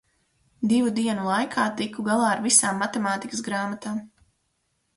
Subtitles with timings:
[0.71, 4.05] Divu dienu laikā tiku galā ar visām matemātikas grāmatām.